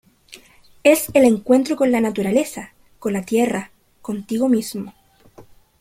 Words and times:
Es 0.83 1.09
el 1.13 1.25
encuentro 1.25 1.75
con 1.75 1.91
la 1.91 2.01
naturaleza, 2.01 2.73
con 2.97 3.13
la 3.13 3.21
tierra, 3.21 3.69
contigo 4.01 4.49
mismo. 4.49 4.95